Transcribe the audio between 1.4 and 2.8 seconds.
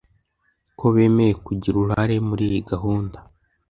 kugira uruhare muri iyi